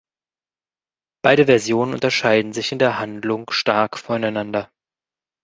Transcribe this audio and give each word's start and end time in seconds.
Beide 1.23 1.45
Versionen 1.45 1.93
unterscheiden 1.93 2.53
sich 2.53 2.71
in 2.71 2.79
der 2.79 2.97
Handlung 2.97 3.51
stark 3.51 3.99
voneinander. 3.99 4.71